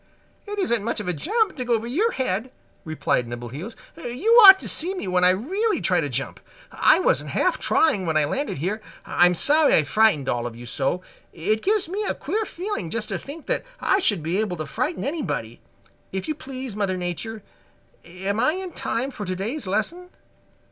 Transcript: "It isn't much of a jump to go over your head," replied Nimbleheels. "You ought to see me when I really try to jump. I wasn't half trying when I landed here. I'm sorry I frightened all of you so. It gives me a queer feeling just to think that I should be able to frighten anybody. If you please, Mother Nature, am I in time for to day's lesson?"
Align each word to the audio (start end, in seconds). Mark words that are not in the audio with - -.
"It 0.47 0.57
isn't 0.57 0.83
much 0.83 0.99
of 0.99 1.07
a 1.07 1.13
jump 1.13 1.55
to 1.55 1.63
go 1.63 1.75
over 1.75 1.85
your 1.85 2.13
head," 2.13 2.51
replied 2.83 3.27
Nimbleheels. 3.27 3.75
"You 3.95 4.31
ought 4.47 4.59
to 4.61 4.67
see 4.67 4.95
me 4.95 5.07
when 5.07 5.23
I 5.23 5.29
really 5.29 5.79
try 5.79 6.01
to 6.01 6.09
jump. 6.09 6.39
I 6.71 6.97
wasn't 6.97 7.29
half 7.29 7.59
trying 7.59 8.07
when 8.07 8.17
I 8.17 8.25
landed 8.25 8.57
here. 8.57 8.81
I'm 9.05 9.35
sorry 9.35 9.75
I 9.75 9.83
frightened 9.83 10.27
all 10.27 10.47
of 10.47 10.55
you 10.55 10.65
so. 10.65 11.03
It 11.33 11.61
gives 11.61 11.87
me 11.87 12.03
a 12.03 12.15
queer 12.15 12.45
feeling 12.45 12.89
just 12.89 13.09
to 13.09 13.19
think 13.19 13.45
that 13.45 13.63
I 13.79 13.99
should 13.99 14.23
be 14.23 14.39
able 14.39 14.57
to 14.57 14.65
frighten 14.65 15.03
anybody. 15.03 15.61
If 16.11 16.27
you 16.27 16.33
please, 16.33 16.75
Mother 16.75 16.97
Nature, 16.97 17.43
am 18.03 18.39
I 18.39 18.53
in 18.53 18.71
time 18.71 19.11
for 19.11 19.23
to 19.23 19.35
day's 19.35 19.67
lesson?" 19.67 20.09